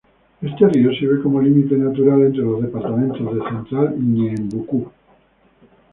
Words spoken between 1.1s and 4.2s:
como límite natural entre los departamentos Central y